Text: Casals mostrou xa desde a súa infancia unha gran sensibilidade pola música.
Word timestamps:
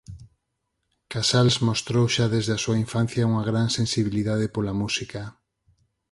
Casals 1.11 1.55
mostrou 1.69 2.05
xa 2.15 2.25
desde 2.35 2.51
a 2.53 2.61
súa 2.63 2.77
infancia 2.85 3.27
unha 3.31 3.47
gran 3.49 3.67
sensibilidade 3.77 4.45
pola 4.55 4.77
música. 4.81 5.21